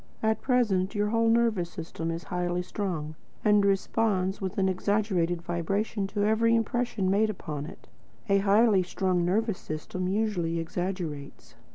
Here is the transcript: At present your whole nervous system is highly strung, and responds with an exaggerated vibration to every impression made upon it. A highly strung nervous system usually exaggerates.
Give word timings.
At 0.23 0.41
present 0.41 0.95
your 0.95 1.09
whole 1.09 1.29
nervous 1.29 1.69
system 1.69 2.09
is 2.09 2.23
highly 2.23 2.63
strung, 2.63 3.13
and 3.45 3.63
responds 3.63 4.41
with 4.41 4.57
an 4.57 4.67
exaggerated 4.67 5.43
vibration 5.43 6.07
to 6.07 6.23
every 6.23 6.55
impression 6.55 7.07
made 7.11 7.29
upon 7.29 7.67
it. 7.67 7.87
A 8.27 8.39
highly 8.39 8.81
strung 8.81 9.23
nervous 9.23 9.59
system 9.59 10.07
usually 10.07 10.57
exaggerates. 10.59 11.53